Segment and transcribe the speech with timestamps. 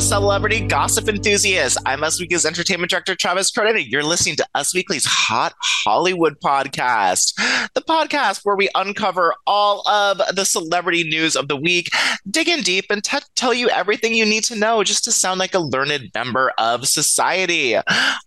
[0.00, 1.76] Celebrity gossip enthusiasts.
[1.84, 7.34] I'm Us Weekly's entertainment director, Travis and you're listening to Us Weekly's Hot Hollywood podcast,
[7.74, 11.90] the podcast where we uncover all of the celebrity news of the week,
[12.30, 15.40] dig in deep, and t- tell you everything you need to know just to sound
[15.40, 17.76] like a learned member of society.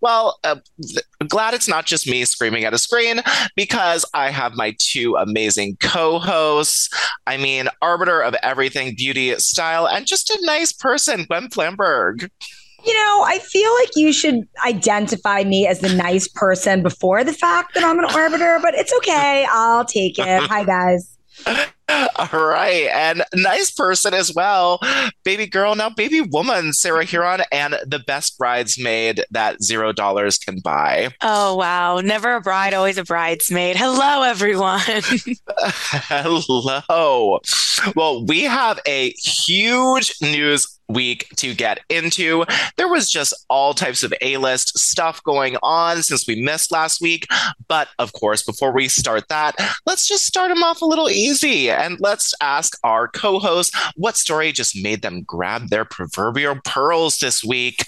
[0.02, 3.20] Well, uh, th- glad it's not just me screaming at a screen
[3.56, 6.90] because I have my two amazing co hosts.
[7.26, 12.28] I mean, arbiter of everything beauty, style, and just a nice person, Gwen Flamberg.
[12.84, 17.32] You know, I feel like you should identify me as the nice person before the
[17.32, 19.46] fact that I'm an arbiter, but it's okay.
[19.48, 20.42] I'll take it.
[20.48, 21.16] Hi, guys.
[22.16, 22.88] All right.
[22.92, 24.80] And nice person as well.
[25.24, 30.58] Baby girl, now baby woman, Sarah Hearon, and the best bridesmaid that zero dollars can
[30.60, 31.10] buy.
[31.20, 32.00] Oh, wow.
[32.00, 33.76] Never a bride, always a bridesmaid.
[33.76, 34.80] Hello, everyone.
[36.08, 37.40] Hello.
[37.94, 42.44] Well, we have a huge news week to get into.
[42.76, 47.00] There was just all types of A list stuff going on since we missed last
[47.00, 47.26] week.
[47.68, 49.54] But of course, before we start that,
[49.86, 54.16] let's just start them off a little easy and let's ask our co host what
[54.16, 57.84] story just made them grab their proverbial pearls this week.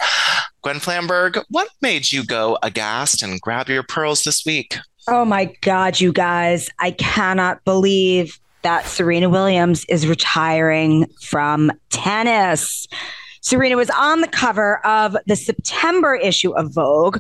[0.62, 4.78] Gwen Flamberg, what made you go aghast and grab your pearls this week?
[5.06, 6.70] Oh my God, you guys.
[6.78, 12.88] I cannot believe that Serena Williams is retiring from tennis.
[13.40, 17.18] Serena was on the cover of the September issue of Vogue,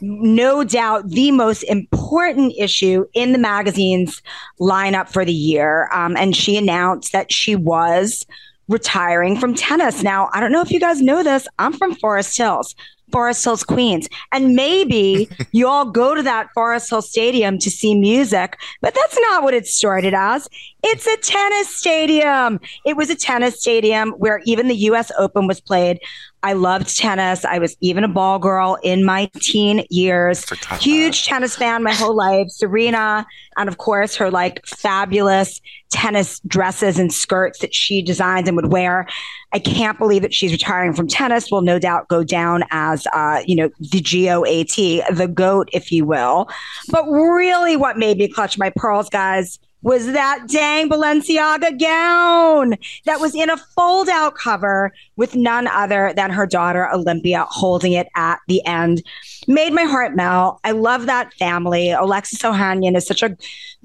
[0.00, 4.22] no doubt the most important issue in the magazine's
[4.60, 5.88] lineup for the year.
[5.92, 8.26] Um, and she announced that she was
[8.68, 10.02] retiring from tennis.
[10.02, 11.46] Now, I don't know if you guys know this.
[11.58, 12.74] I'm from Forest Hills.
[13.12, 14.08] Forest Hills, Queens.
[14.32, 19.18] And maybe you all go to that Forest Hill Stadium to see music, but that's
[19.20, 20.48] not what it started as.
[20.82, 22.60] It's a tennis stadium.
[22.84, 25.98] It was a tennis stadium where even the US Open was played.
[26.46, 27.44] I loved tennis.
[27.44, 30.48] I was even a ball girl in my teen years.
[30.80, 32.48] Huge tennis fan my whole life.
[32.50, 33.26] Serena,
[33.56, 38.70] and of course, her like fabulous tennis dresses and skirts that she designs and would
[38.70, 39.08] wear.
[39.52, 41.50] I can't believe that she's retiring from tennis.
[41.50, 45.26] Will no doubt go down as, uh, you know, the G O A T, the
[45.26, 46.48] goat, if you will.
[46.90, 53.20] But really, what made me clutch my pearls, guys, was that dang Balenciaga gown that
[53.20, 58.08] was in a fold out cover with none other than her daughter Olympia holding it
[58.16, 59.02] at the end.
[59.46, 60.60] Made my heart melt.
[60.64, 61.90] I love that family.
[61.90, 63.36] Alexis Ohanian is such a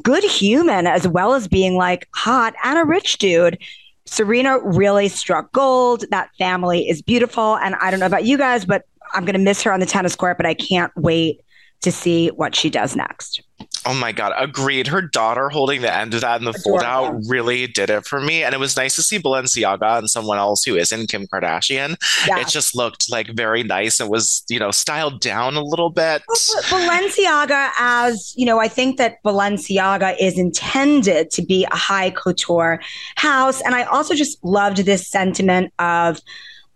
[0.01, 3.57] good human as well as being like hot and a rich dude.
[4.05, 6.05] Serena really struck gold.
[6.09, 7.57] That family is beautiful.
[7.57, 9.85] And I don't know about you guys, but I'm going to miss her on the
[9.85, 11.41] tennis court, but I can't wait
[11.81, 13.43] to see what she does next.
[13.85, 14.87] Oh my god, agreed.
[14.87, 18.19] Her daughter holding the end of that in the fold out really did it for
[18.19, 18.43] me.
[18.43, 21.95] And it was nice to see Balenciaga and someone else who isn't Kim Kardashian.
[22.27, 22.39] Yeah.
[22.39, 23.99] It just looked like very nice.
[23.99, 26.21] It was, you know, styled down a little bit.
[26.69, 32.81] Balenciaga, as you know, I think that Balenciaga is intended to be a high couture
[33.15, 33.61] house.
[33.61, 36.19] And I also just loved this sentiment of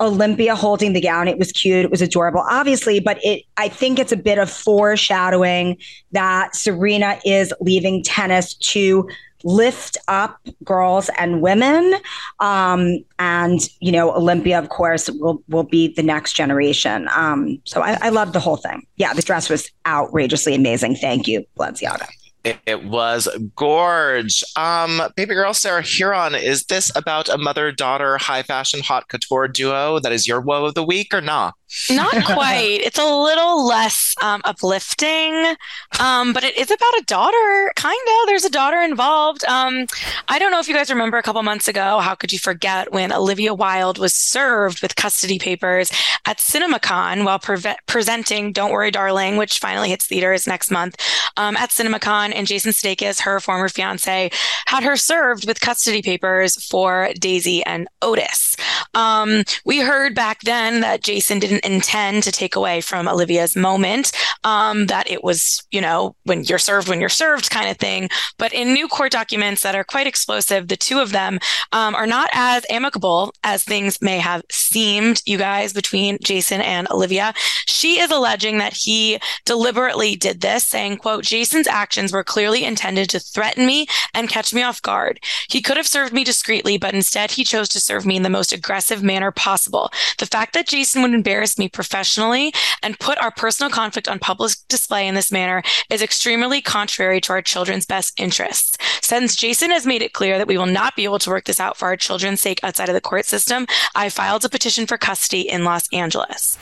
[0.01, 1.27] Olympia holding the gown.
[1.27, 1.85] It was cute.
[1.85, 5.77] It was adorable, obviously, but it I think it's a bit of foreshadowing
[6.11, 9.07] that Serena is leaving tennis to
[9.43, 11.93] lift up girls and women.
[12.39, 17.07] Um, and you know, Olympia, of course, will will be the next generation.
[17.15, 18.85] Um, so I, I love the whole thing.
[18.97, 20.95] Yeah, the dress was outrageously amazing.
[20.95, 22.07] Thank you, Balenciaga.
[22.45, 24.43] It, was gorge.
[24.55, 29.47] Um, baby girl Sarah Hearon, is this about a mother daughter high fashion hot couture
[29.47, 31.55] duo that is your woe of the week or not?
[31.89, 32.81] Not quite.
[32.83, 35.55] It's a little less um, uplifting,
[35.99, 37.71] um, but it is about a daughter.
[37.75, 38.27] Kind of.
[38.27, 39.43] There's a daughter involved.
[39.45, 39.85] Um,
[40.27, 41.99] I don't know if you guys remember a couple months ago.
[41.99, 45.91] How could you forget when Olivia Wilde was served with custody papers
[46.25, 50.95] at CinemaCon while pre- presenting "Don't Worry, Darling," which finally hits theaters next month
[51.37, 54.29] um, at CinemaCon, and Jason Sudeikis, her former fiance,
[54.67, 58.55] had her served with custody papers for Daisy and Otis.
[58.93, 64.11] Um, we heard back then that Jason didn't intend to take away from Olivia's moment,
[64.43, 68.09] um, that it was, you know, when you're served, when you're served kind of thing.
[68.37, 71.39] But in new court documents that are quite explosive, the two of them
[71.71, 76.89] um, are not as amicable as things may have seemed, you guys, between Jason and
[76.91, 77.33] Olivia.
[77.67, 83.09] She is alleging that he deliberately did this, saying, quote, Jason's actions were clearly intended
[83.09, 85.19] to threaten me and catch me off guard.
[85.49, 88.29] He could have served me discreetly, but instead he chose to serve me in the
[88.29, 89.91] most aggressive manner possible.
[90.17, 94.53] The fact that Jason would embarrass me professionally and put our personal conflict on public
[94.67, 98.77] display in this manner is extremely contrary to our children's best interests.
[99.01, 101.59] Since Jason has made it clear that we will not be able to work this
[101.59, 104.97] out for our children's sake outside of the court system, I filed a petition for
[104.97, 106.57] custody in Los Angeles.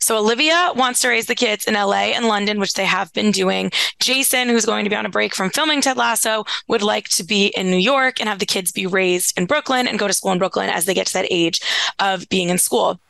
[0.00, 3.30] So Olivia wants to raise the kids in LA and London, which they have been
[3.30, 3.70] doing.
[4.00, 7.24] Jason, who's going to be on a break from filming Ted Lasso, would like to
[7.24, 10.12] be in New York and have the kids be raised in Brooklyn and go to
[10.12, 11.60] school in Brooklyn as they get to that age
[11.98, 13.00] of being in school.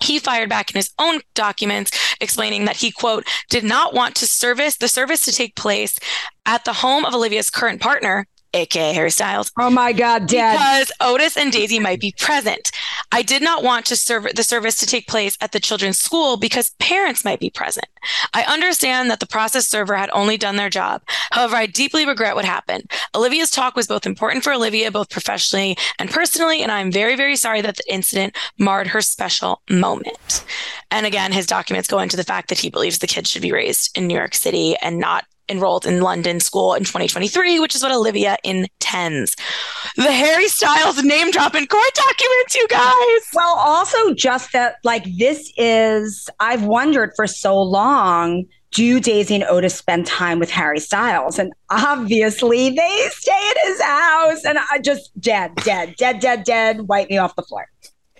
[0.00, 1.90] He fired back in his own documents
[2.20, 5.98] explaining that he, quote, did not want to service the service to take place
[6.46, 9.52] at the home of Olivia's current partner, aka Harry Styles.
[9.58, 10.54] Oh my God, dead.
[10.54, 12.70] Because Otis and Daisy might be present.
[13.12, 16.36] I did not want to serve the service to take place at the children's school
[16.36, 17.86] because parents might be present.
[18.32, 21.02] I understand that the process server had only done their job.
[21.30, 22.90] However, I deeply regret what happened.
[23.14, 27.36] Olivia's talk was both important for Olivia, both professionally and personally, and I'm very, very
[27.36, 30.44] sorry that the incident marred her special moment.
[30.90, 33.52] And again, his documents go into the fact that he believes the kids should be
[33.52, 37.82] raised in New York City and not enrolled in London school in 2023, which is
[37.82, 39.36] what Olivia intends.
[39.96, 43.28] The Harry Styles name drop in court documents, you guys.
[43.34, 48.44] Well, also just that, like, this is, I've wondered for so long.
[48.70, 51.38] Do Daisy and Otis spend time with Harry Styles?
[51.38, 56.80] And obviously they stay at his house and I just dead, dead, dead, dead, dead,
[56.88, 57.68] wipe me off the floor.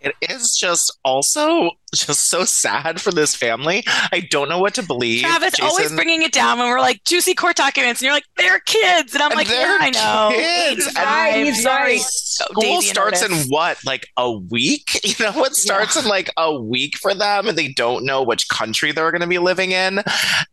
[0.00, 1.70] It is just also
[2.00, 3.84] just so sad for this family.
[3.86, 5.22] I don't know what to believe.
[5.22, 8.26] Travis Jason, always bringing it down when we're like juicy court documents, and you're like,
[8.36, 10.30] they're kids, and I'm like, yeah, I know.
[10.34, 10.86] Kids.
[10.86, 11.44] He's right.
[11.44, 11.98] He's sorry.
[11.98, 15.00] School oh, starts in what, like a week?
[15.14, 16.02] You know, it starts yeah.
[16.02, 19.28] in like a week for them, and they don't know which country they're going to
[19.28, 20.02] be living in.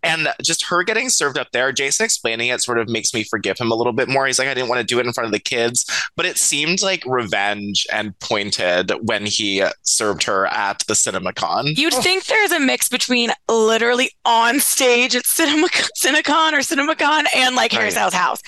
[0.03, 3.57] And just her getting served up there, Jason explaining it sort of makes me forgive
[3.57, 4.27] him a little bit more.
[4.27, 5.85] He's like, I didn't want to do it in front of the kids,
[6.15, 11.77] but it seemed like revenge and pointed when he served her at the cinema CinemaCon.
[11.77, 12.01] You'd oh.
[12.01, 17.71] think there's a mix between literally on stage at Cinema CinemaCon or CinemaCon and like
[17.71, 18.41] Harry Styles' house.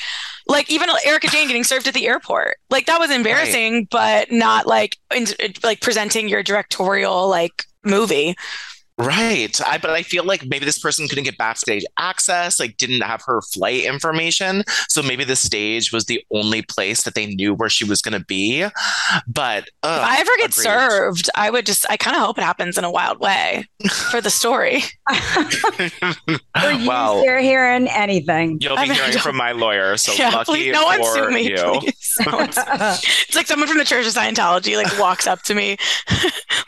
[0.47, 2.57] Like even Erika Jayne getting served at the airport.
[2.69, 3.89] Like that was embarrassing, right.
[3.89, 5.27] but not like in,
[5.63, 8.35] like presenting your directorial like movie.
[8.97, 9.59] Right.
[9.65, 13.23] I, but I feel like maybe this person couldn't get backstage access, like didn't have
[13.25, 14.63] her flight information.
[14.87, 18.19] So maybe the stage was the only place that they knew where she was going
[18.19, 18.65] to be.
[19.27, 20.63] But ugh, if I ever get agreed.
[20.63, 23.65] served, I would just, I kind of hope it happens in a wild way
[24.11, 24.83] for the story.
[25.11, 28.59] for you, well, you're hearing anything.
[28.61, 29.97] You'll be hearing from my lawyer.
[29.97, 31.81] So yeah, lucky please, no one sue me, you.
[31.83, 35.77] it's like someone from the Church of Scientology like walks up to me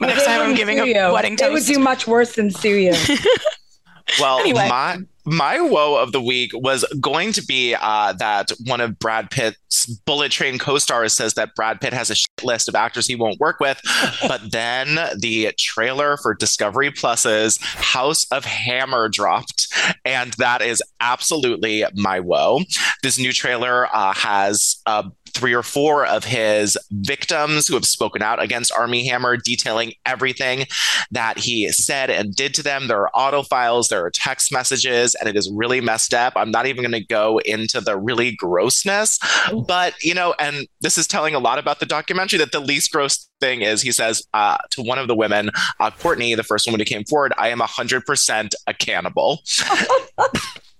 [0.01, 1.13] next time I'm giving a you.
[1.13, 1.49] wedding toast.
[1.49, 2.93] It would do much worse than sue you.
[4.19, 4.67] well, anyway.
[4.69, 9.31] my my woe of the week was going to be uh, that one of Brad
[9.31, 13.15] Pitt's Bullet Train co-stars says that Brad Pitt has a shit list of actors he
[13.15, 13.81] won't work with,
[14.27, 19.67] but then the trailer for Discovery Plus's House of Hammer dropped,
[20.05, 22.61] and that is absolutely my woe.
[23.01, 25.05] This new trailer uh, has a
[25.35, 30.65] three or four of his victims who have spoken out against Armie Hammer, detailing everything
[31.11, 32.87] that he said and did to them.
[32.87, 36.33] There are auto files, there are text messages, and it is really messed up.
[36.35, 39.19] I'm not even going to go into the really grossness,
[39.67, 42.91] but you know, and this is telling a lot about the documentary that the least
[42.91, 45.49] gross thing is he says uh, to one of the women,
[45.79, 49.41] uh, Courtney, the first woman who came forward, I am 100% a cannibal.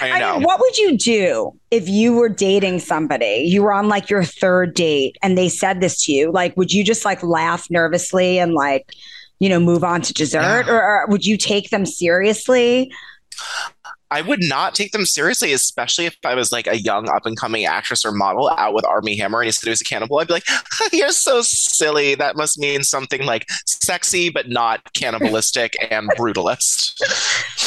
[0.00, 0.26] I know.
[0.26, 3.44] I mean, what would you do if you were dating somebody?
[3.46, 6.30] You were on like your third date and they said this to you.
[6.30, 8.92] Like, would you just like laugh nervously and like,
[9.38, 10.66] you know, move on to dessert?
[10.66, 10.72] Yeah.
[10.72, 12.92] Or, or would you take them seriously?
[14.10, 17.36] I would not take them seriously, especially if I was like a young up and
[17.36, 20.18] coming actress or model out with Armie Hammer and he said he was a cannibal.
[20.18, 20.46] I'd be like,
[20.92, 22.14] you're so silly.
[22.14, 26.94] That must mean something like sexy, but not cannibalistic and brutalist.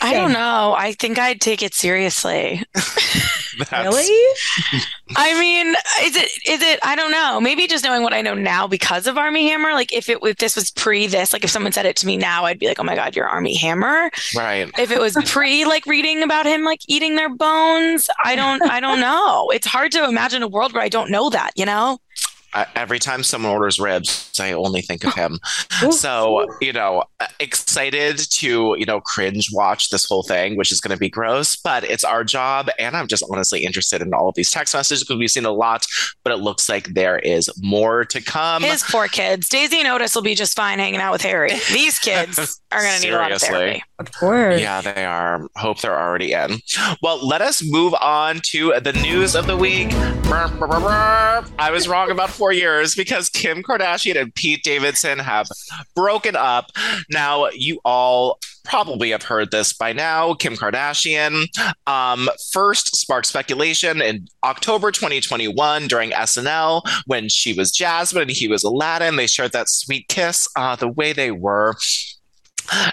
[0.00, 0.74] I don't know.
[0.76, 2.62] I think I'd take it seriously.
[3.72, 4.26] really?
[5.16, 7.40] I mean, is it is it I don't know.
[7.40, 9.72] Maybe just knowing what I know now because of Armie Hammer.
[9.72, 12.16] Like if it if this was pre this, like if someone said it to me
[12.16, 14.70] now, I'd be like, "Oh my god, you're Armie Hammer." Right.
[14.78, 18.80] If it was pre like reading about him like eating their bones, I don't I
[18.80, 19.50] don't know.
[19.52, 21.98] It's hard to imagine a world where I don't know that, you know?
[22.54, 25.38] I, every time someone orders ribs, I only think of him.
[25.90, 27.04] so, you know,
[27.40, 31.56] excited to, you know, cringe watch this whole thing, which is going to be gross,
[31.56, 32.68] but it's our job.
[32.78, 35.52] And I'm just honestly interested in all of these text messages because we've seen a
[35.52, 35.86] lot,
[36.24, 38.62] but it looks like there is more to come.
[38.62, 39.48] His poor kids.
[39.48, 41.50] Daisy and Otis will be just fine hanging out with Harry.
[41.72, 43.82] These kids are going to need a lot of therapy.
[43.98, 44.60] Of course.
[44.60, 45.46] Yeah, they are.
[45.56, 46.58] Hope they're already in.
[47.02, 49.88] Well, let us move on to the news of the week.
[51.58, 55.48] I was wrong about four years because Kim Kardashian and Pete Davidson have
[55.94, 56.70] broken up.
[57.10, 60.34] Now, you all probably have heard this by now.
[60.34, 61.46] Kim Kardashian
[61.86, 68.46] um, first sparked speculation in October 2021 during SNL when she was Jasmine and he
[68.46, 69.16] was Aladdin.
[69.16, 70.46] They shared that sweet kiss.
[70.54, 71.74] Uh, the way they were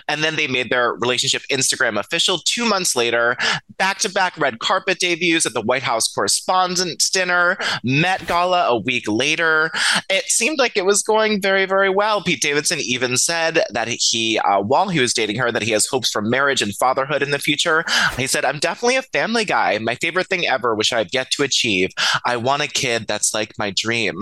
[0.07, 3.37] and then they made their relationship Instagram official two months later.
[3.77, 8.79] Back to back red carpet debuts at the White House Correspondents' Dinner, Met Gala a
[8.79, 9.71] week later.
[10.09, 12.21] It seemed like it was going very, very well.
[12.21, 15.87] Pete Davidson even said that he, uh, while he was dating her, that he has
[15.87, 17.83] hopes for marriage and fatherhood in the future.
[18.17, 19.77] He said, I'm definitely a family guy.
[19.79, 21.91] My favorite thing ever, which I've yet to achieve.
[22.25, 24.15] I want a kid that's like my dream.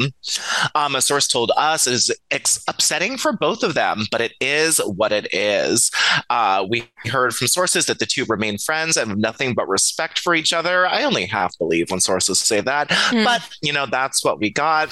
[0.75, 4.79] Um, a source told us is ex- upsetting for both of them, but it is
[4.79, 5.91] what it is is.
[6.29, 10.19] Uh, we heard from sources that the two remain friends and have nothing but respect
[10.19, 10.87] for each other.
[10.87, 13.23] I only half believe when sources say that, mm.
[13.23, 14.89] but you know, that's what we got.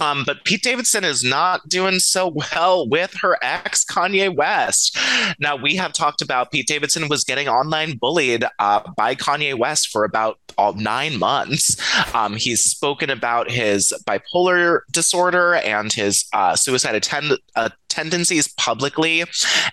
[0.00, 4.96] Um, but Pete Davidson is not doing so well with her ex, Kanye West.
[5.40, 9.88] Now, we have talked about Pete Davidson was getting online bullied uh, by Kanye West
[9.88, 11.76] for about all nine months.
[12.14, 17.34] Um, he's spoken about his bipolar disorder and his uh, suicide attempt.
[17.56, 19.20] uh, tendencies publicly,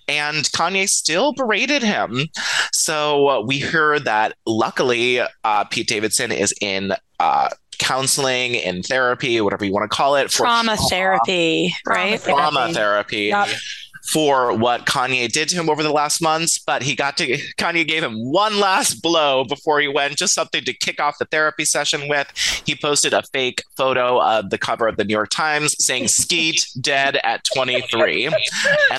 [0.07, 2.27] and Kanye still berated him.
[2.71, 9.65] So we heard that luckily uh, Pete Davidson is in uh, counseling in therapy, whatever
[9.65, 12.19] you want to call it, for trauma therapy, right?
[12.21, 13.25] Trauma therapy.
[13.25, 13.47] Yep.
[14.15, 17.85] For what Kanye did to him over the last months, but he got to Kanye
[17.85, 21.65] gave him one last blow before he went, just something to kick off the therapy
[21.65, 22.31] session with.
[22.65, 26.65] He posted a fake photo of the cover of the New York Times saying Skete
[26.79, 28.27] dead at 23.
[28.27, 28.35] And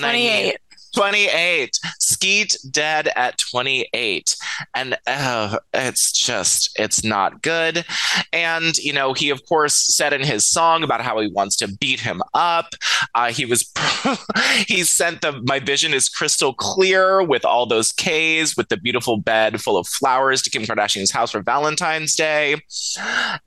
[0.01, 0.03] 28.
[0.03, 0.66] I
[0.97, 1.79] 28.
[1.99, 4.35] Skete dead at 28.
[4.75, 7.85] And uh, it's just, it's not good.
[8.33, 11.67] And, you know, he, of course, said in his song about how he wants to
[11.67, 12.73] beat him up.
[13.13, 13.71] Uh, he was,
[14.67, 19.17] he sent the, my vision is crystal clear with all those Ks, with the beautiful
[19.17, 22.53] bed full of flowers to Kim Kardashian's house for Valentine's Day.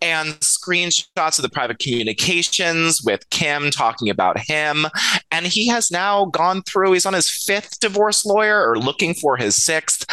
[0.01, 4.87] And screenshots of the private communications with Kim talking about him.
[5.33, 9.37] And he has now gone through, he's on his fifth divorce lawyer or looking for
[9.37, 10.05] his sixth.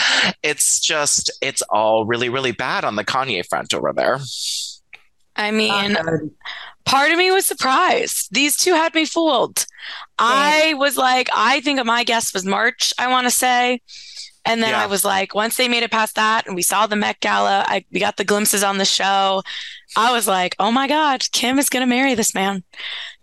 [0.44, 4.20] It's just, it's all really, really bad on the Kanye front over there.
[5.36, 5.96] I mean,
[6.86, 8.30] part of me was surprised.
[8.32, 9.66] These two had me fooled.
[10.18, 13.82] I was like, I think my guess was March, I want to say.
[14.46, 14.84] And then yeah.
[14.84, 17.66] I was like, once they made it past that and we saw the Met Gala,
[17.68, 19.44] I, we got the glimpses on the show.
[19.98, 22.64] I was like, oh my God, Kim is going to marry this man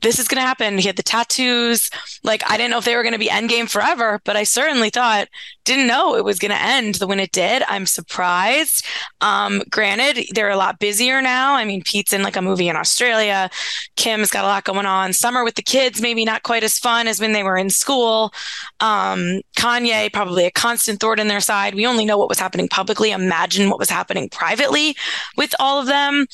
[0.04, 0.78] this is going to happen.
[0.78, 1.90] He had the tattoos.
[2.22, 4.90] Like, I didn't know if they were going to be endgame forever, but I certainly
[4.90, 5.28] thought,
[5.64, 7.62] didn't know it was going to end the when it did.
[7.66, 8.84] I'm surprised.
[9.22, 11.54] Um, granted, they're a lot busier now.
[11.54, 13.48] I mean, Pete's in like a movie in Australia.
[13.96, 15.12] Kim's got a lot going on.
[15.12, 18.32] Summer with the kids, maybe not quite as fun as when they were in school.
[18.80, 21.74] Um, Kanye, probably a constant thorn in their side.
[21.74, 23.10] We only know what was happening publicly.
[23.10, 24.96] Imagine what was happening privately
[25.36, 26.26] with all of them.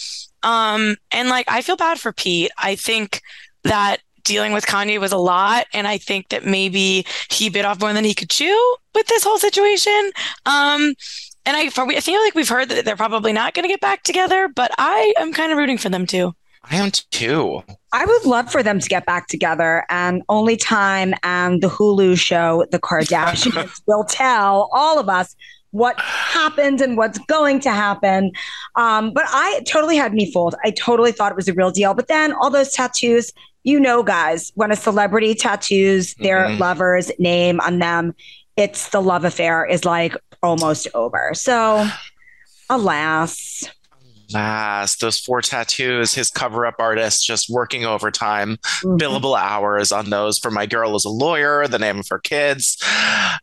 [0.42, 2.50] Um, and like, I feel bad for Pete.
[2.58, 3.20] I think
[3.64, 5.66] that dealing with Kanye was a lot.
[5.72, 9.24] And I think that maybe he bit off more than he could chew with this
[9.24, 10.12] whole situation.
[10.46, 10.94] Um,
[11.46, 14.02] and I, I feel like we've heard that they're probably not going to get back
[14.02, 16.34] together, but I am kind of rooting for them too.
[16.62, 17.62] I am too.
[17.92, 22.18] I would love for them to get back together, and only time and the Hulu
[22.18, 25.34] show, The Kardashians, will tell all of us
[25.70, 28.32] what happened and what's going to happen.
[28.76, 30.54] Um, but I totally had me fooled.
[30.64, 31.94] I totally thought it was a real deal.
[31.94, 36.60] But then all those tattoos, you know, guys, when a celebrity tattoos their mm-hmm.
[36.60, 38.14] lover's name on them,
[38.56, 41.32] it's the love affair is like almost over.
[41.34, 41.88] So,
[42.70, 43.64] alas.
[44.32, 48.98] Last, those four tattoos, his cover up artist just working overtime, Mhm.
[48.98, 52.76] billable hours on those for My Girl is a Lawyer, the name of her kids.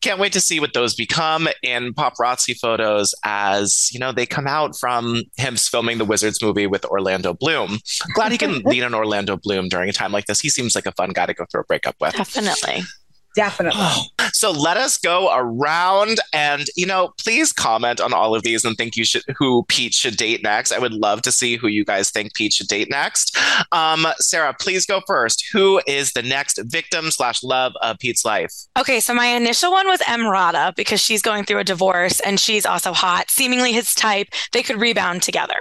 [0.02, 4.48] Can't wait to see what those become in paparazzi photos as, you know, they come
[4.48, 7.80] out from him filming the Wizards movie with Orlando Bloom.
[8.16, 10.40] Glad he can lean on Orlando Bloom during a time like this.
[10.40, 12.16] He seems like a fun guy to go through a breakup with.
[12.16, 12.84] Definitely.
[13.38, 13.80] Definitely.
[14.34, 18.76] So let us go around and you know, please comment on all of these and
[18.76, 20.72] think you should who Pete should date next.
[20.72, 23.38] I would love to see who you guys think Pete should date next.
[23.72, 25.46] Um, Sarah, please go first.
[25.54, 28.52] Who is the next victim slash love of Pete's life?
[28.78, 32.66] Okay, so my initial one was Emrata because she's going through a divorce and she's
[32.66, 34.28] also hot, seemingly his type.
[34.52, 35.60] They could rebound together.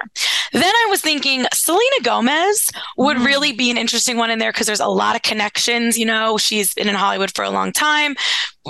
[0.53, 4.67] Then I was thinking Selena Gomez would really be an interesting one in there because
[4.67, 5.99] there's a lot of connections.
[5.99, 8.17] You know, she's been in Hollywood for a long time.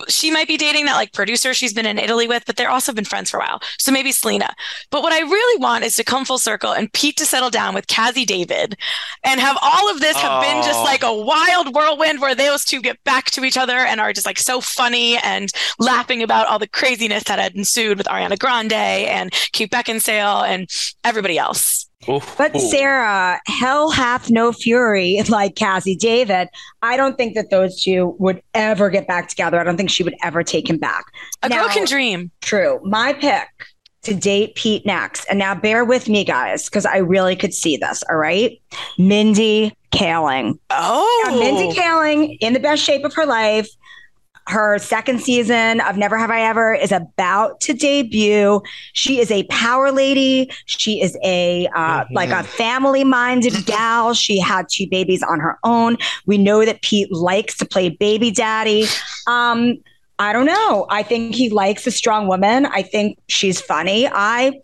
[0.08, 2.92] She might be dating that like producer she's been in Italy with, but they're also
[2.92, 3.60] been friends for a while.
[3.78, 4.54] So maybe Selena.
[4.90, 7.74] But what I really want is to come full circle and Pete to settle down
[7.74, 8.76] with Cazzie David
[9.24, 10.84] and have all of this have been just Oh.
[10.84, 14.26] like a wild whirlwind where those two get back to each other and are just
[14.26, 18.72] like so funny and laughing about all the craziness that had ensued with Ariana Grande
[18.74, 20.68] and Kate Beckinsale and
[21.04, 21.85] everybody else.
[22.06, 26.48] But Sarah, hell hath no fury like Cazzie David.
[26.82, 29.58] I don't think that those two would ever get back together.
[29.58, 31.04] I don't think she would ever take him back.
[31.42, 32.30] A Now- girl can dream.
[32.42, 32.80] True.
[32.84, 33.48] My pick
[34.02, 35.24] to date Pete next.
[35.24, 38.04] And now bear with me, guys, because I really could see this.
[38.08, 38.60] All right.
[38.98, 40.58] Mindy Kaling.
[40.70, 43.68] Oh, Now, Mindy Kaling in the best shape of her life.
[44.48, 48.62] Her second season of Never Have I Ever is about to debut.
[48.92, 50.50] She is a power lady.
[50.66, 52.06] She is a uh, Mhm.
[52.12, 54.14] like a family minded gal.
[54.14, 55.96] She had two babies on her own.
[56.26, 58.86] We know that Pete likes to play baby daddy.
[59.26, 59.78] Um,
[60.18, 60.86] I don't know.
[60.90, 62.66] I think he likes a strong woman.
[62.66, 64.08] I think she's funny.
[64.10, 64.60] I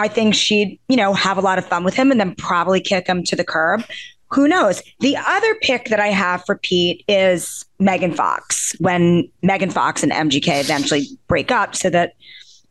[0.00, 2.80] I think she'd, you know, have a lot of fun with him and then probably
[2.80, 3.82] kick him to the curb.
[4.30, 4.82] Who knows?
[5.00, 8.74] The other pick that I have for Pete is Megan Fox.
[8.78, 12.14] When Megan Fox and MGK eventually break up so that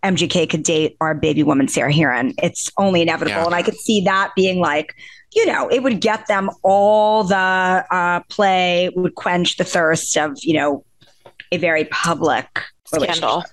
[0.04, 2.34] MGK could date our baby woman Sarah Hearon.
[2.42, 3.32] It's only inevitable.
[3.36, 3.46] Yeah.
[3.46, 4.96] And I could see that being like,
[5.34, 10.38] you know, it would get them all the uh, play, would quench the thirst of,
[10.42, 10.86] you know,
[11.52, 12.48] a very public
[12.94, 13.18] relationship.
[13.18, 13.44] scandal.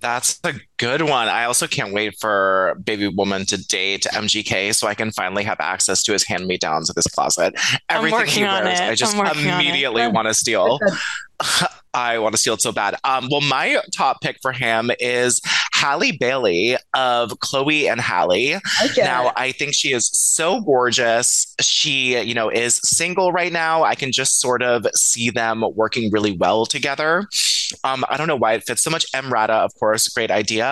[0.00, 1.28] That's a good one.
[1.28, 5.58] I also can't wait for Baby Woman to date MGK so I can finally have
[5.60, 7.54] access to his hand me downs of his closet.
[7.88, 8.80] Everything he wears.
[8.80, 9.64] I just I'm working on it.
[9.64, 10.80] immediately want to steal.
[11.94, 12.96] I want to steal it so bad.
[13.04, 15.40] Um, well, my top pick for him is
[15.74, 18.56] Halle Bailey of Chloe and Halle.
[18.82, 19.02] Okay.
[19.02, 21.54] Now, I think she is so gorgeous.
[21.60, 23.84] She, you know, is single right now.
[23.84, 27.28] I can just sort of see them working really well together.
[27.84, 29.10] Um, I don't know why it fits so much.
[29.12, 30.71] Emrata, of course, great idea.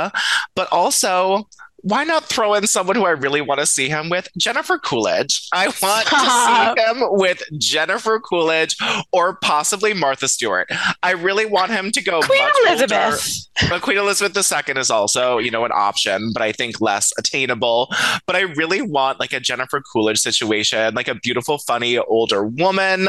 [0.54, 1.46] But also,
[1.82, 4.28] why not throw in someone who I really want to see him with?
[4.36, 5.48] Jennifer Coolidge.
[5.52, 6.76] I want Stop.
[6.76, 8.76] to see him with Jennifer Coolidge
[9.12, 10.68] or possibly Martha Stewart.
[11.02, 13.46] I really want him to go Queen Elizabeth.
[13.60, 13.70] older.
[13.70, 17.88] But Queen Elizabeth II is also, you know, an option, but I think less attainable.
[18.26, 23.08] But I really want like a Jennifer Coolidge situation, like a beautiful, funny older woman.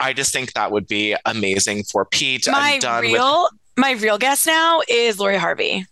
[0.00, 2.46] I just think that would be amazing for Pete.
[2.50, 5.86] My I'm done with real my real guess now is Lori Harvey.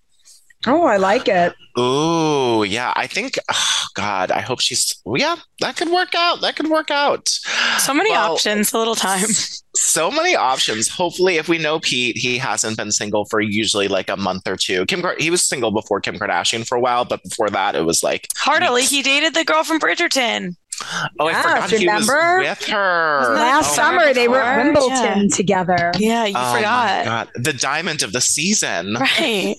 [0.67, 1.55] Oh, I like it.
[1.79, 2.93] Ooh, yeah.
[2.97, 6.41] I think, oh, God, I hope she's, yeah, that could work out.
[6.41, 7.29] That could work out.
[7.79, 9.29] So many Well, options, a little time.
[9.77, 10.89] So many options.
[10.89, 14.57] Hopefully, if we know Pete, he hasn't been single for usually like a month or
[14.57, 14.85] two.
[14.87, 18.03] Kim, he was single before Kim Kardashian for a while, but before that, it was
[18.03, 20.57] like, Heartily, he dated the girl from Bridgerton.
[21.21, 22.39] oh, I Yes, forgot he was remember?
[22.41, 23.19] with her.
[23.21, 24.91] Wasn't Last Oh, summer, they were at before?
[24.91, 25.93] Wimbledon together.
[25.99, 27.05] Yeah, you oh my forgot.
[27.05, 27.29] God.
[27.37, 28.95] The diamond of the season.
[28.95, 29.57] Right.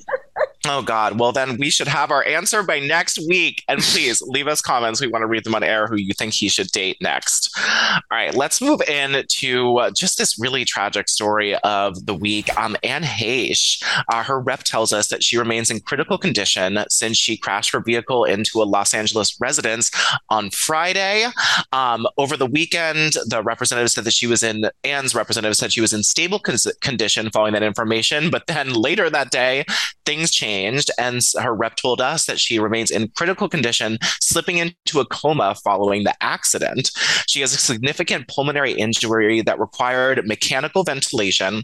[0.68, 1.20] Oh God.
[1.20, 3.64] Well, then we should have our answer by next week.
[3.68, 5.02] And please leave us comments.
[5.02, 7.58] We want to read them on air who you think he should date next.
[7.58, 12.56] All right, let's move in to uh, just this really tragic story of the week.
[12.58, 17.18] Um, Anne Heche, uh, her rep tells us that she remains in critical condition since
[17.18, 19.90] she crashed her vehicle into a Los Angeles residence
[20.30, 21.28] on Friday.
[21.74, 25.82] Um, over the weekend, the representative said that she was in, Anne's representative said she
[25.82, 28.30] was in stable con- condition following that information.
[28.30, 29.66] But then later that day,
[30.06, 30.51] things changed,
[30.98, 35.56] and her rep told us that she remains in critical condition, slipping into a coma
[35.64, 36.92] following the accident.
[37.28, 41.64] She has a significant pulmonary injury that required mechanical ventilation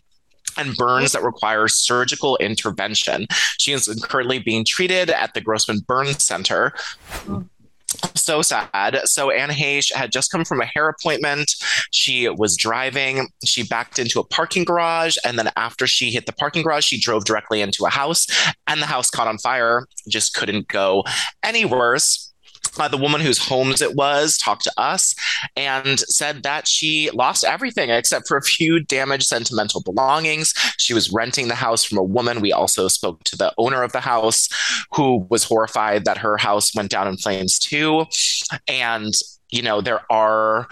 [0.57, 3.27] and burns that require surgical intervention.
[3.59, 6.73] She is currently being treated at the Grossman Burn Center.
[8.15, 8.99] So sad.
[9.05, 11.53] So Anne Heche had just come from a hair appointment.
[11.91, 13.29] She was driving.
[13.45, 15.15] She backed into a parking garage.
[15.23, 18.27] And then after she hit the parking garage, she drove directly into a house
[18.67, 19.87] and the house caught on fire.
[20.09, 21.03] Just couldn't go
[21.43, 22.26] any worse.
[22.79, 25.15] Uh, the woman whose homes it was talked to us
[25.55, 30.53] and said that she lost everything except for a few damaged sentimental belongings.
[30.77, 32.41] She was renting the house from a woman.
[32.41, 34.47] We also spoke to the owner of the house
[34.93, 38.05] who was horrified that her house went down in flames too.
[38.67, 39.13] And
[39.51, 40.67] you know there are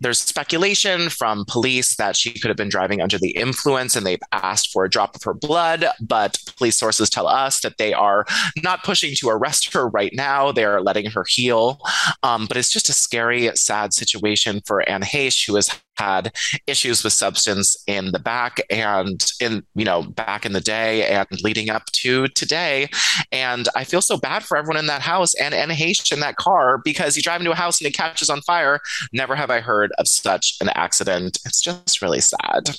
[0.00, 4.20] there's speculation from police that she could have been driving under the influence and they've
[4.32, 8.24] asked for a drop of her blood but police sources tell us that they are
[8.62, 10.52] not pushing to arrest her right now.
[10.52, 11.80] They're letting her heal.
[12.22, 16.32] Um, but it's just a scary sad situation for anne heche who has had
[16.66, 21.26] issues with substance in the back and in you know back in the day and
[21.42, 22.88] leading up to today
[23.30, 26.78] and i feel so bad for everyone in that house and and in that car
[26.84, 28.80] because you drive into a house and it catches on fire
[29.12, 32.70] never have i heard of such an accident it's just really sad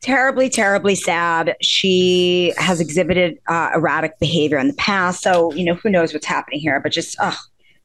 [0.00, 1.56] terribly, terribly sad.
[1.62, 5.22] She has exhibited uh, erratic behavior in the past.
[5.22, 7.38] So, you know, who knows what's happening here, but just, oh,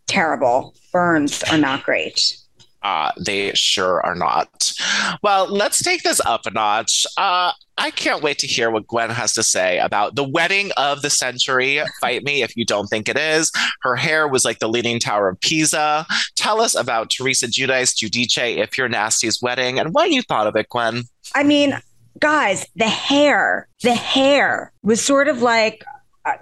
[0.05, 0.75] terrible.
[0.91, 2.38] Burns are not great.
[2.81, 4.73] Uh, they sure are not.
[5.21, 7.05] Well, let's take this up a notch.
[7.17, 11.01] Uh, I can't wait to hear what Gwen has to say about the wedding of
[11.01, 11.81] the century.
[12.01, 13.51] Fight me if you don't think it is.
[13.81, 16.05] Her hair was like the Leaning Tower of Pisa.
[16.35, 20.55] Tell us about Teresa Giudice Giudice, if you're Nasty's wedding, and what you thought of
[20.55, 21.03] it, Gwen.
[21.35, 21.79] I mean,
[22.19, 25.83] guys, the hair, the hair was sort of like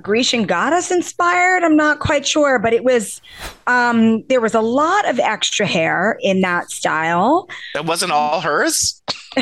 [0.02, 1.64] Grecian goddess inspired.
[1.64, 3.22] I'm not quite sure, but it was.
[3.68, 7.48] Um, there was a lot of extra hair in that style.
[7.74, 9.02] That wasn't all hers.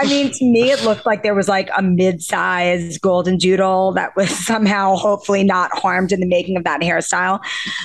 [0.00, 4.14] I mean, to me, it looked like there was like a mid-sized golden doodle that
[4.16, 7.40] was somehow, hopefully, not harmed in the making of that hairstyle.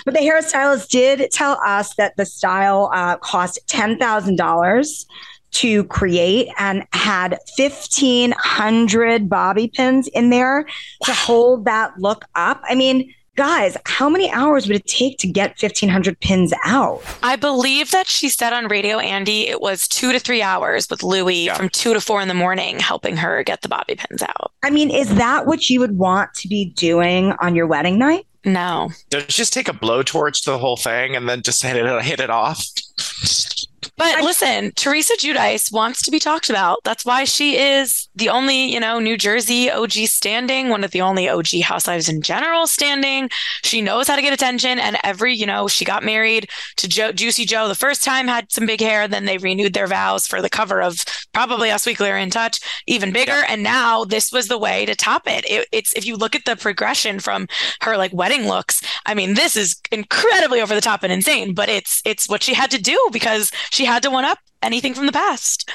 [0.05, 5.05] But the hairstylist did tell us that the style uh, cost ten thousand dollars
[5.51, 10.65] to create and had 1500 bobby pins in there
[11.03, 12.61] to hold that look up.
[12.63, 17.01] I mean, guys, how many hours would it take to get 1500 pins out?
[17.23, 21.03] I believe that she said on Radio Andy it was two to three hours with
[21.03, 21.55] Louis yeah.
[21.55, 24.51] from two to four in the morning, helping her get the bobby pins out.
[24.61, 28.25] I mean, is that what you would want to be doing on your wedding night?
[28.43, 28.89] No.
[29.09, 32.19] Don't just take a blowtorch to the whole thing and then just hit it, hit
[32.19, 32.65] it off.
[33.97, 36.79] But I, listen, Teresa Giudice wants to be talked about.
[36.83, 41.01] That's why she is the only, you know, New Jersey OG standing, one of the
[41.01, 43.29] only OG housewives in general standing.
[43.63, 44.79] She knows how to get attention.
[44.79, 48.51] And every, you know, she got married to Joe, Juicy Joe the first time, had
[48.51, 49.07] some big hair.
[49.07, 52.59] Then they renewed their vows for the cover of probably Us Weekly or In Touch,
[52.87, 53.31] even bigger.
[53.31, 53.45] Yeah.
[53.49, 55.45] And now this was the way to top it.
[55.49, 55.67] it.
[55.71, 57.47] It's, if you look at the progression from
[57.81, 61.69] her like wedding looks, I mean, this is incredibly over the top and insane, but
[61.69, 65.05] it's, it's what she had to do because she had to one up anything from
[65.05, 65.69] the past.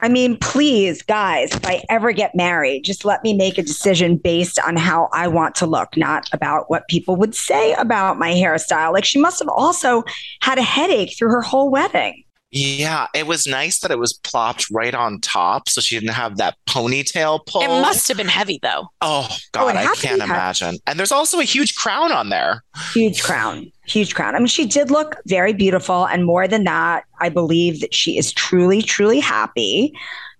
[0.00, 4.16] I mean, please, guys, if I ever get married, just let me make a decision
[4.16, 8.32] based on how I want to look, not about what people would say about my
[8.32, 8.92] hairstyle.
[8.92, 10.02] Like, she must have also
[10.40, 12.23] had a headache through her whole wedding.
[12.56, 16.36] Yeah, it was nice that it was plopped right on top, so she didn't have
[16.36, 17.62] that ponytail pull.
[17.62, 18.86] It must have been heavy, though.
[19.00, 20.78] Oh God, oh, I can't imagine.
[20.86, 22.62] And there's also a huge crown on there.
[22.92, 24.36] Huge crown, huge crown.
[24.36, 28.18] I mean, she did look very beautiful, and more than that, I believe that she
[28.18, 29.92] is truly, truly happy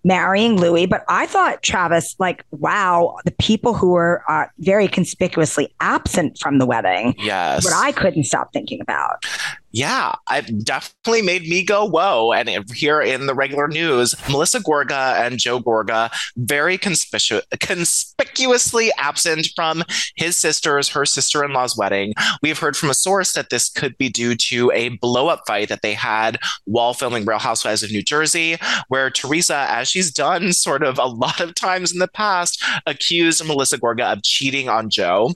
[0.05, 0.87] marrying Louis.
[0.87, 6.59] But I thought, Travis, like, wow, the people who were uh, very conspicuously absent from
[6.59, 7.15] the wedding.
[7.19, 7.65] Yes.
[7.65, 9.25] What I couldn't stop thinking about
[9.75, 12.33] yeah, it definitely made me go whoa.
[12.33, 19.49] And here in the regular news, Melissa Gorga and Joe Gorga very conspicu- conspicuously absent
[19.57, 19.83] from
[20.15, 22.15] his sister's, her sister-in-law's wedding.
[22.41, 25.83] We've heard from a source that this could be due to a blow-up fight that
[25.83, 28.57] they had while filming Real Housewives of New Jersey,
[28.87, 33.45] where Teresa, as she's done sort of a lot of times in the past, accused
[33.45, 35.33] Melissa Gorga of cheating on Joe.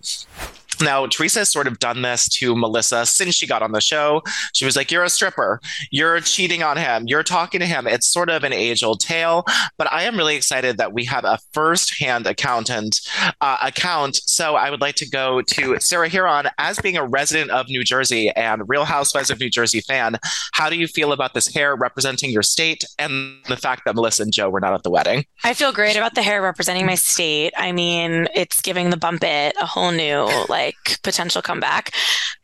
[0.81, 4.23] Now, Teresa has sort of done this to Melissa since she got on the show.
[4.53, 5.61] She was like, You're a stripper.
[5.91, 7.05] You're cheating on him.
[7.07, 7.87] You're talking to him.
[7.87, 9.45] It's sort of an age old tale.
[9.77, 13.01] But I am really excited that we have a first hand accountant
[13.41, 14.21] uh, account.
[14.27, 17.85] So I would like to go to Sarah Hearon as being a resident of New
[17.85, 20.19] Jersey and Real Housewives of New Jersey fan.
[20.53, 24.23] How do you feel about this hair representing your state and the fact that Melissa
[24.23, 25.25] and Joe were not at the wedding?
[25.45, 27.53] I feel great about the hair representing my state.
[27.57, 31.95] I mean, it's giving the bump it a whole new, like, like potential comeback.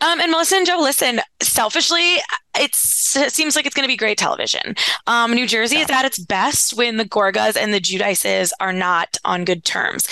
[0.00, 2.16] Um, and Melissa and Joe, listen, selfishly,
[2.56, 4.74] it seems like it's going to be great television.
[5.06, 5.82] Um, New Jersey yeah.
[5.82, 10.08] is at its best when the Gorgas and the Giudices are not on good terms.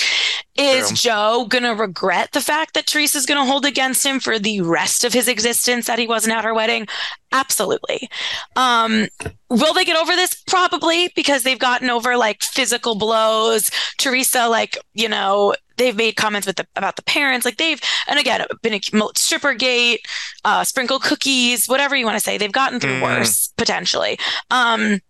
[0.55, 0.97] Is True.
[0.97, 4.61] Joe going to regret the fact that Teresa's going to hold against him for the
[4.61, 6.87] rest of his existence that he wasn't at her wedding?
[7.33, 8.11] Absolutely.
[8.55, 9.09] Um,
[9.49, 10.35] will they get over this?
[10.47, 13.71] Probably because they've gotten over like physical blows.
[13.97, 17.47] Teresa, like, you know, they've made comments with the, about the parents.
[17.47, 18.81] Like they've, and again, been a
[19.17, 20.07] stripper gate,
[20.45, 22.32] uh, sprinkle cookies, whatever you want to say.
[22.39, 23.03] They've gotten through mm.
[23.03, 24.19] worse potentially.
[24.51, 25.01] Um,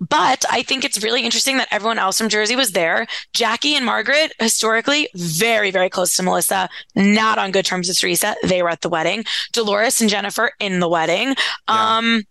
[0.00, 3.06] but I think it's really interesting that everyone else from Jersey was there.
[3.34, 8.34] Jackie and Margaret, historically, very, very close to Melissa, not on good terms with Teresa.
[8.44, 9.24] They were at the wedding.
[9.52, 11.34] Dolores and Jennifer in the wedding.
[11.68, 11.96] Yeah.
[11.98, 12.22] Um,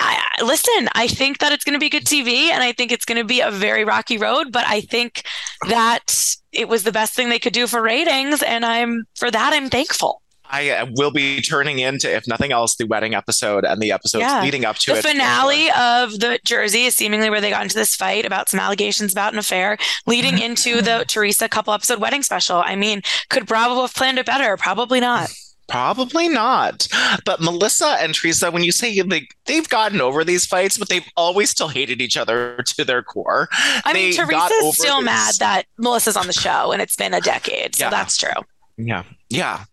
[0.00, 3.04] I, listen, I think that it's going to be good TV and I think it's
[3.04, 5.24] going to be a very rocky road, but I think
[5.68, 8.42] that it was the best thing they could do for ratings.
[8.42, 10.20] And I'm, for that, I'm thankful.
[10.54, 14.22] I uh, will be turning into, if nothing else, the wedding episode and the episodes
[14.22, 14.40] yeah.
[14.40, 15.02] leading up to the it.
[15.02, 18.60] The finale of the Jersey is seemingly where they got into this fight about some
[18.60, 22.62] allegations about an affair, leading into the Teresa couple episode wedding special.
[22.64, 24.56] I mean, could Bravo have planned it better?
[24.56, 25.28] Probably not.
[25.66, 26.86] Probably not.
[27.24, 31.08] But Melissa and Teresa, when you say they, they've gotten over these fights, but they've
[31.16, 33.48] always still hated each other to their core.
[33.84, 35.06] I they mean, Teresa's still this.
[35.06, 37.74] mad that Melissa's on the show and it's been a decade.
[37.74, 37.90] So yeah.
[37.90, 38.30] that's true.
[38.76, 39.04] Yeah.
[39.30, 39.64] Yeah.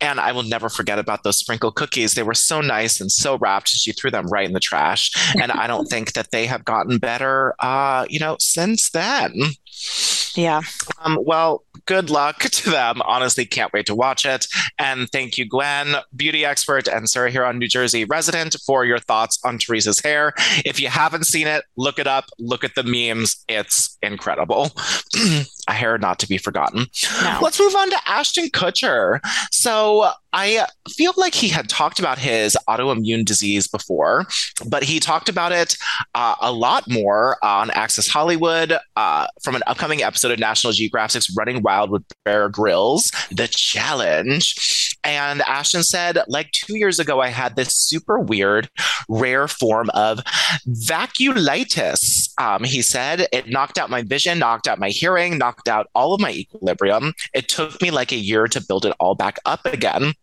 [0.00, 2.14] And I will never forget about those sprinkle cookies.
[2.14, 3.68] They were so nice and so wrapped.
[3.68, 5.10] She threw them right in the trash.
[5.40, 9.32] And I don't think that they have gotten better, uh, you know, since then.
[10.36, 10.62] Yeah.
[11.02, 13.02] Um, well, good luck to them.
[13.02, 14.46] Honestly, can't wait to watch it.
[14.78, 19.38] And thank you, Gwen, beauty expert and Sarah Hearon New Jersey resident, for your thoughts
[19.44, 20.32] on Teresa's hair.
[20.64, 22.26] If you haven't seen it, look it up.
[22.38, 23.44] Look at the memes.
[23.48, 24.70] It's incredible.
[25.68, 26.86] A hair not to be forgotten.
[27.22, 27.38] No.
[27.42, 29.20] Let's move on to Ashton Kutcher.
[29.50, 34.26] So I feel like he had talked about his autoimmune disease before,
[34.66, 35.76] but he talked about it
[36.14, 41.34] uh, a lot more on Access Hollywood uh, from an upcoming episode of National Geographic's
[41.36, 44.96] Running Wild with Bear Grylls, The Challenge.
[45.02, 48.68] And Ashton said, like two years ago, I had this super weird,
[49.08, 50.20] rare form of
[50.68, 52.29] vasculitis.
[52.40, 56.14] Um, he said it knocked out my vision, knocked out my hearing, knocked out all
[56.14, 57.12] of my equilibrium.
[57.34, 60.14] It took me like a year to build it all back up again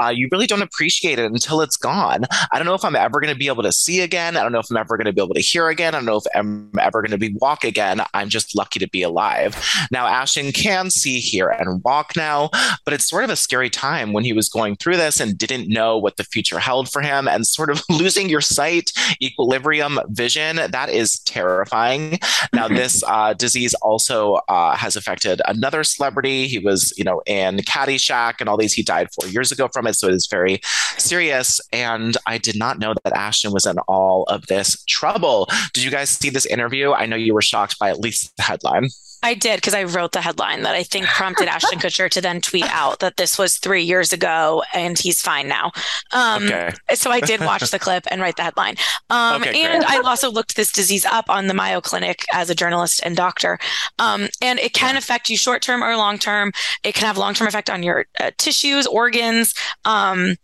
[0.00, 2.24] uh, you really don't appreciate it until it's gone.
[2.52, 4.36] I don't know if I'm ever going to be able to see again.
[4.36, 5.94] I don't know if I'm ever going to be able to hear again.
[5.94, 8.02] I don't know if I'm ever going to be walk again.
[8.14, 9.62] I'm just lucky to be alive.
[9.90, 12.50] Now, Ashton can see, hear, and walk now,
[12.84, 15.68] but it's sort of a scary time when he was going through this and didn't
[15.68, 20.56] know what the future held for him and sort of losing your sight, equilibrium, vision.
[20.56, 22.18] That is terrifying.
[22.52, 26.46] Now, this uh, disease also uh, has affected another celebrity.
[26.46, 28.74] He was, you know, in Caddyshack and all these.
[28.74, 29.94] He died four years ago from it.
[29.94, 30.60] So it is very
[30.98, 31.60] serious.
[31.72, 35.48] And I did not know that Ashton was in all of this trouble.
[35.72, 36.92] Did you guys see this interview?
[36.92, 38.88] I know you were shocked by at least the headline.
[39.22, 42.40] I did because I wrote the headline that I think prompted Ashton Kutcher to then
[42.40, 45.72] tweet out that this was three years ago and he's fine now.
[46.12, 46.72] Um, okay.
[46.94, 48.76] So I did watch the clip and write the headline.
[49.10, 52.54] Um, okay, and I also looked this disease up on the Mayo Clinic as a
[52.54, 53.58] journalist and doctor.
[53.98, 56.52] Um, and it can affect you short term or long term.
[56.84, 59.54] It can have long term effect on your uh, tissues, organs.
[59.84, 60.36] Um,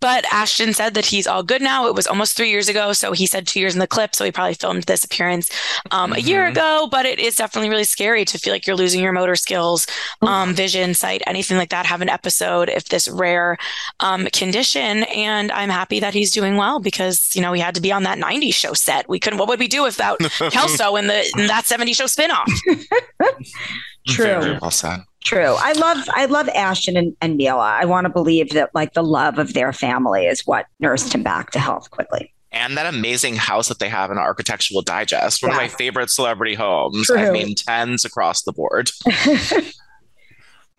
[0.00, 1.86] but Ashton said that he's all good now.
[1.86, 2.92] It was almost three years ago.
[2.92, 4.14] So he said two years in the clip.
[4.14, 5.50] So he probably filmed this appearance
[5.90, 6.18] um, mm-hmm.
[6.18, 6.52] a year mm-hmm.
[6.52, 6.88] ago.
[6.90, 9.86] But it is definitely really scary to feel like you're losing your motor skills,
[10.22, 10.26] oh.
[10.26, 13.56] um, vision, sight, anything like that, have an episode if this rare
[14.00, 15.04] um, condition.
[15.04, 18.02] And I'm happy that he's doing well because, you know, he had to be on
[18.04, 19.08] that 90 show set.
[19.08, 20.18] We couldn't, what would we do without
[20.50, 22.46] Kelso in, the, in that 70 show spinoff?
[24.06, 24.24] True.
[24.26, 25.00] Very well said.
[25.24, 25.56] True.
[25.58, 27.78] I love I love Ashton and, and Mila.
[27.80, 31.22] I want to believe that like the love of their family is what nursed him
[31.22, 35.50] back to health quickly and that amazing house that they have in Architectural Digest, one
[35.50, 35.56] yeah.
[35.56, 37.08] of my favorite celebrity homes.
[37.08, 37.18] True.
[37.18, 38.90] I mean, tens across the board.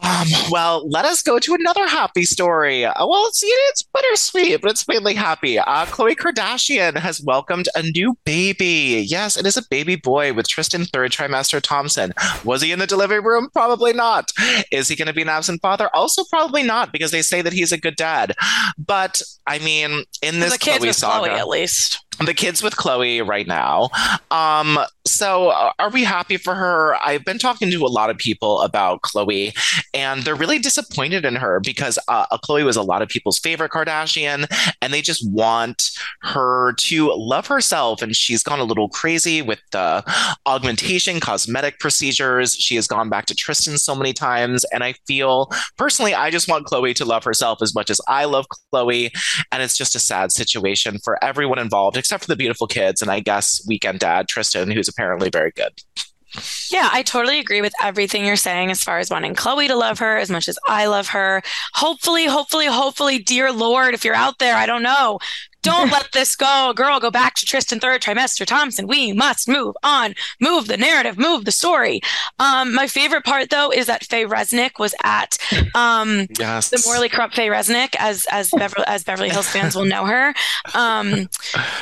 [0.01, 2.83] Um, well, let us go to another happy story.
[2.83, 5.57] Uh, well, it's it's bittersweet, but it's mainly happy.
[5.57, 9.05] Uh, Khloe Kardashian has welcomed a new baby.
[9.07, 12.13] Yes, it is a baby boy with Tristan third trimester Thompson.
[12.43, 13.49] Was he in the delivery room?
[13.53, 14.31] Probably not.
[14.69, 15.89] Is he going to be an absent father?
[15.93, 18.33] Also, probably not, because they say that he's a good dad.
[18.77, 22.04] But I mean, in this the Khloe saga, Khloe, at least.
[22.23, 23.89] The kids with Khloe right now.
[24.31, 26.95] Um, so uh, are we happy for her?
[26.95, 29.53] I've been talking to a lot of people about Khloe,
[29.93, 33.71] and they're really disappointed in her because uh, Khloe was a lot of people's favorite
[33.71, 34.47] Kardashian,
[34.81, 38.01] and they just want her to love herself.
[38.01, 40.03] And she's gone a little crazy with the
[40.45, 42.55] augmentation cosmetic procedures.
[42.55, 46.47] She has gone back to Tristan so many times, and I feel personally, I just
[46.47, 49.11] want Khloe to love herself as much as I love Khloe.
[49.51, 53.09] and it's just a sad situation for everyone involved except for the beautiful kids and
[53.09, 55.71] I guess weekend dad Tristan, who's apparently very good.
[56.69, 59.99] Yeah, I totally agree with everything you're saying as far as wanting Khloe to love
[59.99, 61.41] her as much as I love her.
[61.73, 65.19] Hopefully, hopefully, hopefully, dear Lord, if you're out there, I don't know,
[65.65, 66.73] don't let this go.
[66.75, 68.87] Girl, go back to Tristan third trimester Thompson.
[68.87, 70.13] We must move on.
[70.39, 72.01] Move the narrative, move the story.
[72.39, 75.37] Um, my favorite part though is that Faye Resnick was at
[75.73, 76.69] um, yes.
[76.69, 80.33] the morally corrupt Faye Resnick, as as Beverly, as Beverly Hills fans will know her.
[80.73, 81.29] Um,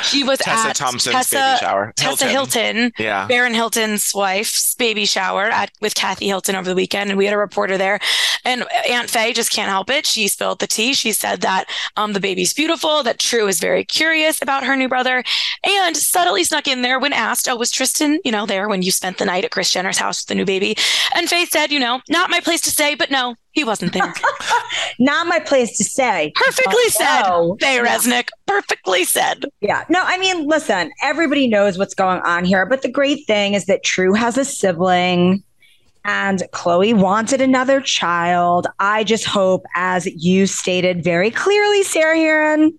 [0.02, 1.94] she was Tessa at Thompson's Tessa, baby shower.
[1.96, 3.28] Tessa Hilton, Yeah.
[3.28, 7.34] Baron Hilton's wife's baby shower at with Kathy Hilton over the weekend, and we had
[7.34, 8.00] a reporter there.
[8.46, 10.06] And Aunt Faye just can't help it.
[10.06, 10.94] She spilled the tea.
[10.94, 11.66] She said that
[11.98, 15.24] um, the baby's beautiful, that True is very curious about her new brother,
[15.64, 18.92] and subtly snuck in there when asked, "Oh, was Tristan, you know, there when you
[18.92, 20.76] spent the night at Kris Jenner's house with the new baby?"
[21.16, 24.14] And Faye said, "You know, not my place to say, but no, he wasn't there."
[25.00, 26.32] Not my place to say.
[26.36, 27.58] Perfectly oh, said, no.
[27.60, 28.30] Faye Resnick.
[28.46, 29.46] Perfectly said.
[29.62, 29.86] Yeah.
[29.90, 32.66] No, I mean, listen, everybody knows what's going on here.
[32.66, 35.44] But the great thing is that True has a sibling
[36.06, 38.68] and Khloe wanted another child.
[38.80, 42.72] I just hope, as you stated very clearly, Sarah Hearon,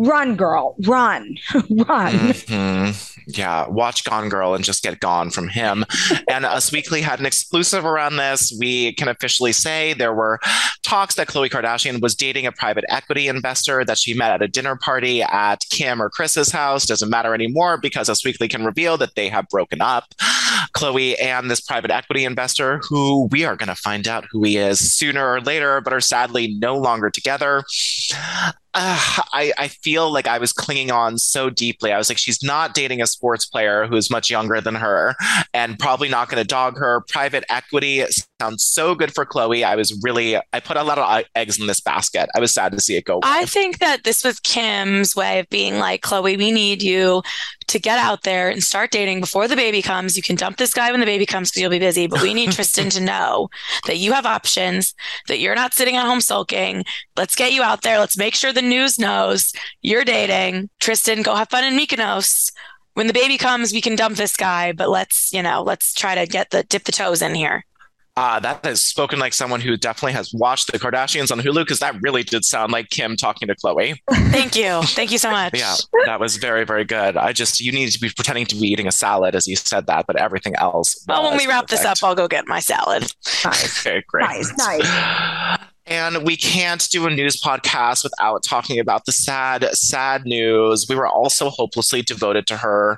[0.00, 1.36] run, girl, run,
[1.70, 2.12] run.
[2.14, 3.06] Mhm.
[3.26, 5.84] Yeah, watch Gone Girl and just get gone from him.
[6.28, 8.52] and Us Weekly had an exclusive around this.
[8.58, 10.40] We can officially say there were
[10.82, 14.48] talks that Khloe Kardashian was dating a private equity investor that she met at a
[14.48, 16.86] dinner party at Kim or Kris's house.
[16.86, 20.06] Doesn't matter anymore because Us Weekly can reveal that they have broken up.
[20.76, 24.56] Khloe and this private equity investor, who we are going to find out who he
[24.56, 27.64] is sooner or later, but are sadly no longer together.
[28.72, 31.92] Uh, I, I feel like I was clinging on so deeply.
[31.92, 35.16] I was like, she's not dating a sports player who is much younger than her
[35.52, 37.02] and probably not going to dog her.
[37.08, 38.04] Private equity
[38.40, 39.64] sounds so good for Khloe.
[39.64, 42.30] I was really, I put a lot of eggs in this basket.
[42.36, 43.18] I was sad to see it go.
[43.24, 47.22] I think that this was Kim's way of being like, Khloe, we need you
[47.70, 50.16] to get out there and start dating before the baby comes.
[50.16, 52.34] You can dump this guy when the baby comes because you'll be busy, but we
[52.34, 53.48] need Tristan to know
[53.86, 54.94] that you have options,
[55.28, 56.84] that you're not sitting at home sulking.
[57.16, 57.98] Let's get you out there.
[57.98, 59.52] Let's make sure the news knows
[59.82, 60.68] you're dating.
[60.80, 62.52] Tristan, go have fun in Mykonos.
[62.94, 66.16] When the baby comes, we can dump this guy, but let's, you know, let's try
[66.16, 67.64] to get the dip the toes in here.
[68.20, 71.78] Uh, that has spoken like someone who definitely has watched the Kardashians on Hulu because
[71.78, 73.96] that really did sound like Kim talking to Khloe.
[74.30, 74.82] Thank you.
[74.82, 75.58] Thank you so much.
[75.58, 77.16] Yeah, that was very, very good.
[77.16, 79.86] I just, you need to be pretending to be eating a salad as you said
[79.86, 81.02] that, but everything else.
[81.08, 81.96] Well, when we wrap this up.
[82.02, 83.10] I'll go get my salad.
[83.42, 84.24] Nice, Okay, great.
[84.24, 85.58] nice, nice.
[85.90, 90.86] And we can't do a news podcast without talking about the sad, sad news.
[90.88, 92.96] We were also hopelessly devoted to her.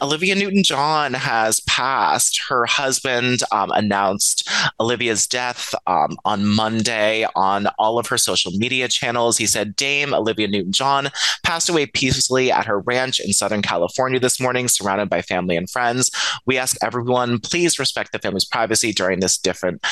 [0.00, 2.40] Olivia Newton John has passed.
[2.48, 4.48] Her husband um, announced
[4.78, 9.36] Olivia's death um, on Monday on all of her social media channels.
[9.36, 11.08] He said, Dame Olivia Newton John
[11.42, 15.68] passed away peacefully at her ranch in Southern California this morning, surrounded by family and
[15.68, 16.08] friends.
[16.46, 19.84] We ask everyone, please respect the family's privacy during this different,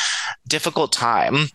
[0.48, 1.48] difficult time.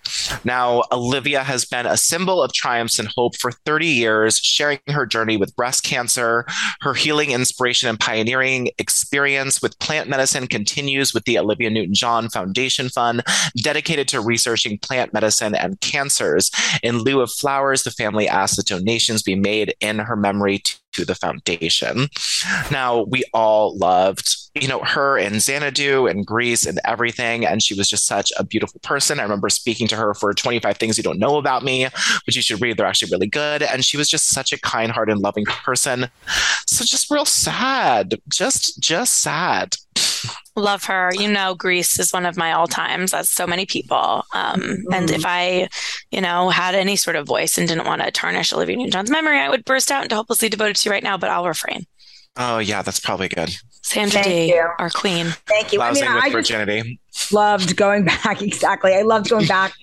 [0.44, 5.06] Now, Olivia has been a symbol of triumphs and hope for 30 years, sharing her
[5.06, 6.46] journey with breast cancer.
[6.82, 12.30] Her healing, inspiration, and pioneering experience with plant medicine continues with the Olivia Newton John
[12.30, 13.24] Foundation Fund,
[13.58, 16.52] dedicated to researching plant medicine and cancers.
[16.84, 20.60] In lieu of flowers, the family asked that donations be made in her memory
[20.94, 22.08] to the foundation.
[22.72, 27.46] Now, we all loved, you know, her and Xanadu and Grease and everything.
[27.46, 29.20] And she was just such a beautiful person.
[29.20, 31.88] I remember speaking to her for 25 Things You Don't Know About Me,
[32.26, 32.78] which you should read.
[32.78, 33.64] They're actually really good.
[33.64, 36.08] And she was just such a kind hearted, loving person.
[36.68, 38.16] So just real sad.
[38.30, 39.76] Just, just sad.
[40.56, 41.12] Love her.
[41.14, 44.24] You know, Grease is one of my all times, as so many people.
[44.34, 45.70] Um, And if I,
[46.12, 49.10] you know, had any sort of voice and didn't want to tarnish Olivia Newton John's
[49.10, 51.86] memory, I would burst out into hopelessly devoted to you right now, but I'll refrain.
[52.38, 53.54] Oh, yeah, that's probably good.
[53.84, 54.70] Sandra Thank D, you.
[54.80, 55.28] our queen.
[55.48, 55.82] Thank you.
[55.82, 57.00] I Lousing mean, with I just virginity.
[57.32, 58.42] loved going back.
[58.42, 58.94] Exactly.
[58.94, 59.74] I loved going back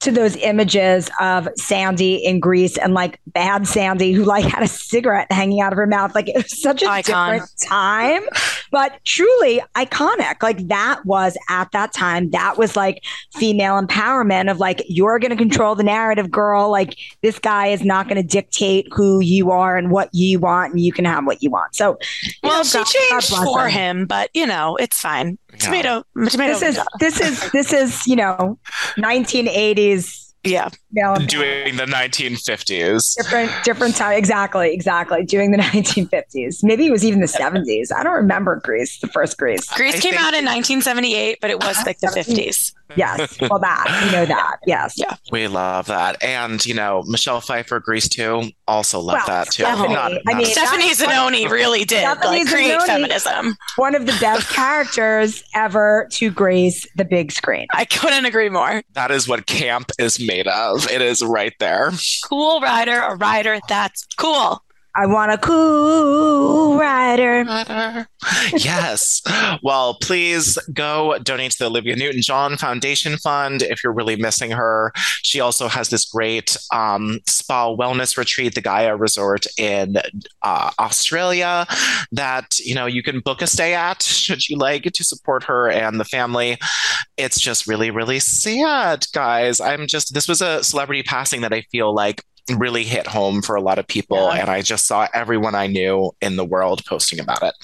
[0.00, 4.66] to those images of Sandy in Grease and like bad Sandy who like had a
[4.66, 6.14] cigarette hanging out of her mouth.
[6.14, 7.32] Like it was such a Icon.
[7.32, 8.22] different time,
[8.70, 10.42] but truly iconic.
[10.42, 13.04] Like that was at that time, that was like
[13.34, 16.70] female empowerment of like, you're going to control the narrative, girl.
[16.70, 20.72] Like this guy is not going to dictate who you are and what you want,
[20.72, 21.74] and you can have what you want.
[21.74, 21.98] So,
[22.42, 23.68] Well, know, she God- God changed bless for her.
[23.68, 25.38] him, but you know, it's fine.
[25.58, 26.58] Tomato, tomato.
[26.58, 28.58] This is this is this is you know
[28.98, 30.68] 1980s yeah.
[30.92, 31.28] female empowerment.
[31.28, 33.14] Doing the 1950s.
[33.16, 38.02] different different time exactly exactly doing the 1950s maybe it was even the 70s i
[38.02, 41.58] don't remember grease the first grease grease I came think- out in 1978, but it
[41.58, 42.72] was like the 50s.
[42.96, 45.16] Yes well that you know that yes Yeah.
[45.32, 46.22] We love that.
[46.22, 49.62] And, you know, Michelle Pfeiffer, Grease too, also love Well, that too.
[49.64, 53.56] Stephanie, Not- I mean- Stephanie Zinone really did Stephanie like create Zinone- feminism.
[53.76, 58.82] one of the best characters ever to grace the big screen I couldn't agree more.
[58.94, 60.90] that is what camp is made of.
[60.90, 61.90] It is right there.
[62.24, 64.62] Cool rider, a rider that's cool.
[64.94, 67.44] I want a cool rider
[68.52, 69.22] yes.
[69.62, 74.50] Well, please go donate to the Olivia Newton John Foundation Fund if you're really missing
[74.50, 74.92] her.
[75.22, 79.96] She also has this great um, spa wellness retreat, the Gaia Resort in
[80.42, 81.66] uh, Australia,
[82.12, 85.70] that you know you can book a stay at should you like to support her
[85.70, 86.58] and the family.
[87.16, 89.60] It's just really, really sad, guys.
[89.60, 93.54] I'm just this was a celebrity passing that I feel like really hit home for
[93.56, 94.40] a lot of people, Yeah.
[94.40, 97.54] and I just saw everyone I knew in the world posting about it.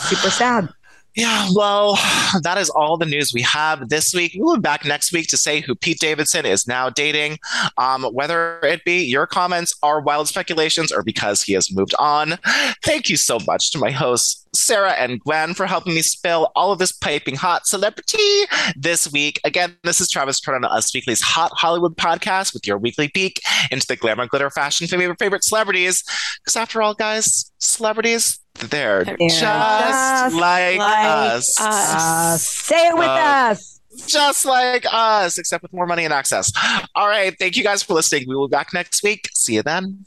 [0.00, 0.68] super sad
[1.16, 1.98] Yeah, well,
[2.42, 4.36] that is all the news we have this week.
[4.36, 7.38] We'll be back next week to say who Pete Davidson is now dating.
[7.78, 12.38] Um, whether it be your comments are wild speculations or because he has moved on.
[12.84, 16.70] Thank you so much to my hosts, Sarah and Gwen, for helping me spill all
[16.70, 18.18] of this piping hot celebrity
[18.76, 19.40] this week.
[19.44, 23.40] Again, this is Travis Turn on Us Weekly's Hot Hollywood podcast with your weekly peek
[23.70, 26.04] into the glamour, glitter, fashion, favorite, favorite celebrities.
[26.42, 31.60] Because after all, guys, celebrities, they're They're just, just like, like us.
[31.60, 31.60] us.
[31.60, 33.10] uh, say it with Uh,
[33.52, 36.52] us Just like us, except with more money and access.
[36.94, 37.34] All right.
[37.38, 38.24] Thank you guys for listening.
[38.28, 39.28] We will be back next week.
[39.32, 40.04] See you then.